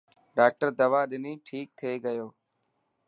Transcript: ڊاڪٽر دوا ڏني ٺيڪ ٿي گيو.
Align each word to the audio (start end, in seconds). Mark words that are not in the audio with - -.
ڊاڪٽر 0.35 0.69
دوا 0.79 1.01
ڏني 1.09 1.33
ٺيڪ 1.45 1.67
ٿي 1.77 1.91
گيو. 2.05 2.27